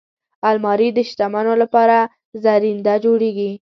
[0.49, 1.97] الماري د شتمنو لپاره
[2.43, 3.51] زرینده جوړیږي